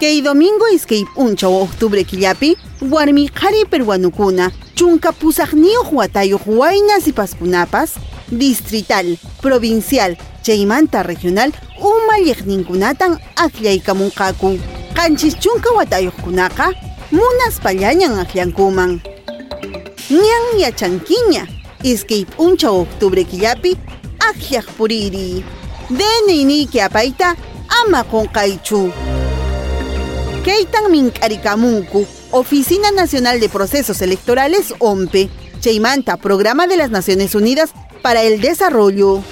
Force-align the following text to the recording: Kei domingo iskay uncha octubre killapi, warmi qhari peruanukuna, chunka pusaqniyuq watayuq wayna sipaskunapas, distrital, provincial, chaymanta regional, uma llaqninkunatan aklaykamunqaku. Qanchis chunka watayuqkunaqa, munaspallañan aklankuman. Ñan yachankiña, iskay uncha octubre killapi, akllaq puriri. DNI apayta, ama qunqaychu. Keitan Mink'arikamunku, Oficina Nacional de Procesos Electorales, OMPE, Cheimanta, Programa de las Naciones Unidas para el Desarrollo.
Kei 0.00 0.22
domingo 0.22 0.64
iskay 0.72 1.04
uncha 1.16 1.46
octubre 1.48 2.04
killapi, 2.04 2.56
warmi 2.88 3.28
qhari 3.28 3.66
peruanukuna, 3.68 4.50
chunka 4.74 5.12
pusaqniyuq 5.12 5.92
watayuq 5.92 6.46
wayna 6.46 7.00
sipaskunapas, 7.04 7.98
distrital, 8.32 9.18
provincial, 9.42 10.16
chaymanta 10.42 11.02
regional, 11.02 11.52
uma 11.78 12.16
llaqninkunatan 12.24 13.18
aklaykamunqaku. 13.36 14.58
Qanchis 14.96 15.36
chunka 15.36 15.68
watayuqkunaqa, 15.76 16.72
munaspallañan 17.12 18.18
aklankuman. 18.24 19.02
Ñan 20.08 20.44
yachankiña, 20.56 21.44
iskay 21.84 22.24
uncha 22.38 22.72
octubre 22.72 23.24
killapi, 23.24 23.76
akllaq 24.16 24.66
puriri. 24.78 25.44
DNI 25.90 26.68
apayta, 26.80 27.36
ama 27.82 28.00
qunqaychu. 28.04 29.19
Keitan 30.44 30.90
Mink'arikamunku, 30.90 32.06
Oficina 32.30 32.90
Nacional 32.92 33.40
de 33.40 33.50
Procesos 33.50 34.00
Electorales, 34.00 34.74
OMPE, 34.78 35.28
Cheimanta, 35.60 36.16
Programa 36.16 36.66
de 36.66 36.78
las 36.78 36.90
Naciones 36.90 37.34
Unidas 37.34 37.72
para 38.00 38.22
el 38.22 38.40
Desarrollo. 38.40 39.22